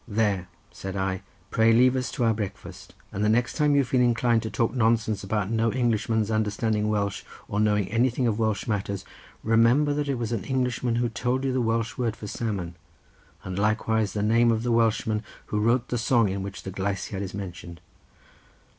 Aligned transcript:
"There," 0.07 0.47
said 0.71 0.95
I, 0.95 1.21
"pray 1.51 1.71
leave 1.71 1.95
us 1.95 2.09
to 2.13 2.23
our 2.23 2.33
breakfast, 2.33 2.95
and 3.11 3.23
the 3.23 3.29
next 3.29 3.53
time 3.53 3.75
you 3.75 3.83
feel 3.83 4.01
inclined 4.01 4.41
to 4.41 4.49
talk 4.49 4.73
nonsense 4.73 5.23
about 5.23 5.51
no 5.51 5.71
Englishman's 5.71 6.31
understanding 6.31 6.89
Welsh, 6.89 7.21
or 7.47 7.59
knowing 7.59 7.87
anything 7.91 8.25
of 8.25 8.39
Welsh 8.39 8.65
matters, 8.67 9.05
remember 9.43 9.93
that 9.93 10.09
it 10.09 10.15
was 10.17 10.31
an 10.31 10.43
Englishman 10.45 10.95
who 10.95 11.07
told 11.09 11.43
you 11.45 11.53
the 11.53 11.61
Welsh 11.61 11.99
word 11.99 12.15
for 12.15 12.25
salmon, 12.25 12.75
and 13.43 13.59
likewise 13.59 14.13
the 14.13 14.23
name 14.23 14.49
of 14.51 14.63
the 14.63 14.71
Welshman 14.71 15.23
who 15.45 15.59
wrote 15.59 15.89
the 15.89 15.99
song 15.99 16.29
in 16.29 16.41
which 16.41 16.63
the 16.63 16.71
gleisiad 16.71 17.21
is 17.21 17.35
mentioned." 17.35 17.79